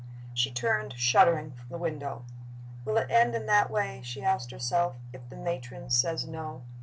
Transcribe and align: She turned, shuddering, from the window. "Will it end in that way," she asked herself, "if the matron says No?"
She 0.33 0.49
turned, 0.51 0.95
shuddering, 0.97 1.51
from 1.51 1.67
the 1.69 1.77
window. 1.77 2.25
"Will 2.85 2.97
it 2.97 3.11
end 3.11 3.35
in 3.35 3.45
that 3.45 3.69
way," 3.69 4.01
she 4.03 4.23
asked 4.23 4.49
herself, 4.49 4.95
"if 5.13 5.29
the 5.29 5.35
matron 5.35 5.91
says 5.91 6.25
No?" 6.25 6.63